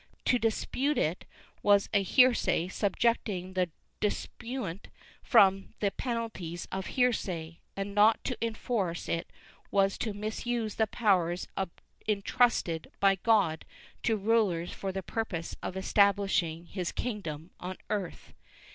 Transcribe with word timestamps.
To 0.25 0.39
dispute 0.39 0.97
it 0.97 1.25
was 1.61 1.87
a 1.93 2.01
heresy 2.01 2.67
subjecting 2.69 3.53
the 3.53 3.69
disputant 3.99 4.87
to 5.29 5.63
the 5.79 5.91
penalties 5.91 6.67
of 6.71 6.87
heresy, 6.87 7.61
and 7.77 7.93
not 7.93 8.23
to 8.23 8.35
enforce 8.43 9.07
it 9.07 9.29
was 9.69 9.99
to 9.99 10.13
misuse 10.15 10.73
the 10.73 10.87
powers 10.87 11.47
entrusted 12.07 12.91
by 12.99 13.13
God 13.13 13.63
to 14.01 14.17
rulers 14.17 14.73
for 14.73 14.91
the 14.91 15.03
purpose 15.03 15.55
of 15.61 15.77
establishing 15.77 16.65
his 16.65 16.91
kingdom 16.91 17.51
on 17.59 17.77
earth. 17.91 18.33